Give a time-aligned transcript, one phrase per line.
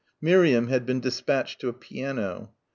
[0.19, 2.49] Miriam had been despatched to a piano.